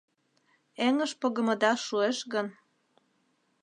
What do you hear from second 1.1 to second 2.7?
погымыда шуэш гын